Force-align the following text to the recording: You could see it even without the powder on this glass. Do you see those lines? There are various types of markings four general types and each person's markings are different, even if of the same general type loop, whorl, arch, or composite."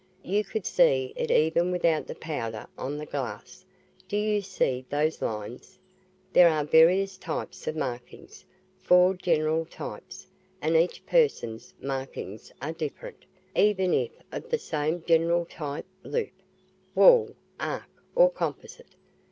You 0.23 0.43
could 0.43 0.65
see 0.65 1.13
it 1.15 1.29
even 1.29 1.71
without 1.71 2.07
the 2.07 2.15
powder 2.15 2.65
on 2.75 2.97
this 2.97 3.09
glass. 3.11 3.63
Do 4.07 4.17
you 4.17 4.41
see 4.41 4.83
those 4.89 5.21
lines? 5.21 5.77
There 6.33 6.49
are 6.49 6.63
various 6.65 7.17
types 7.19 7.67
of 7.67 7.75
markings 7.75 8.43
four 8.79 9.13
general 9.13 9.65
types 9.67 10.25
and 10.59 10.75
each 10.75 11.05
person's 11.05 11.75
markings 11.79 12.51
are 12.63 12.71
different, 12.73 13.25
even 13.55 13.93
if 13.93 14.09
of 14.31 14.49
the 14.49 14.57
same 14.57 15.03
general 15.05 15.45
type 15.45 15.85
loop, 16.01 16.31
whorl, 16.95 17.35
arch, 17.59 17.83
or 18.15 18.31
composite." 18.31 18.95